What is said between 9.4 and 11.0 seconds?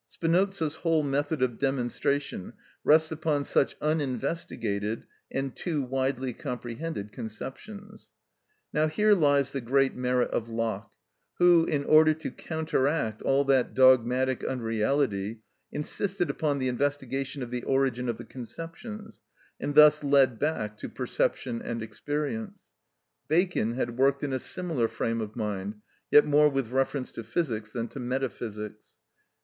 the great merit of Locke,